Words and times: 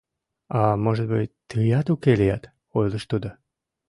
—«А, 0.59 0.61
может 0.85 1.07
быть, 1.11 1.37
тыят 1.49 1.87
уке 1.93 2.13
лият»,— 2.19 2.43
ойлыш 2.77 3.03
тудо. 3.11 3.29